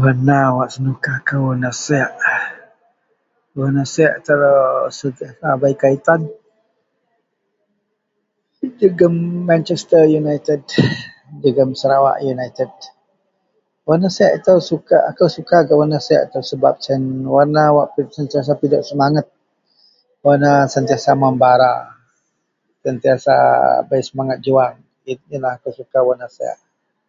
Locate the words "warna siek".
1.48-2.12, 13.88-14.32, 15.80-16.22, 26.08-26.56